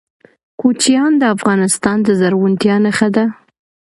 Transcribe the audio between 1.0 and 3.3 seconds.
د افغانستان د زرغونتیا نښه ده.